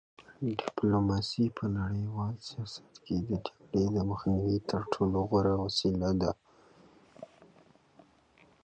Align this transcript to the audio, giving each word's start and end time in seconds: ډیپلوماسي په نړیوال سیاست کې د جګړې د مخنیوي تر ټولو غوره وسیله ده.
ډیپلوماسي 0.59 1.45
په 1.57 1.65
نړیوال 1.79 2.35
سیاست 2.49 2.93
کې 3.05 3.15
د 3.29 3.31
جګړې 3.45 3.85
د 3.95 3.97
مخنیوي 4.09 4.59
تر 4.69 4.81
ټولو 4.93 5.17
غوره 5.29 5.53
وسیله 5.65 6.09
ده. 6.21 6.31